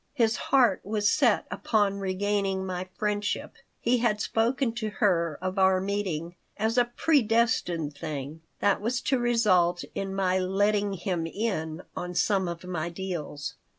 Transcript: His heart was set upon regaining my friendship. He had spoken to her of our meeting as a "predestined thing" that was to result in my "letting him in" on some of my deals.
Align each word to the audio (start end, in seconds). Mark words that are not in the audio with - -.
His 0.13 0.35
heart 0.35 0.81
was 0.83 1.11
set 1.11 1.45
upon 1.51 1.99
regaining 1.99 2.65
my 2.65 2.89
friendship. 2.97 3.53
He 3.79 3.99
had 3.99 4.19
spoken 4.19 4.73
to 4.73 4.89
her 4.89 5.37
of 5.43 5.59
our 5.59 5.79
meeting 5.79 6.33
as 6.57 6.75
a 6.75 6.85
"predestined 6.85 7.95
thing" 7.95 8.41
that 8.61 8.81
was 8.81 8.99
to 9.01 9.19
result 9.19 9.83
in 9.93 10.15
my 10.15 10.39
"letting 10.39 10.93
him 10.93 11.27
in" 11.27 11.83
on 11.95 12.15
some 12.15 12.47
of 12.47 12.63
my 12.63 12.89
deals. 12.89 13.53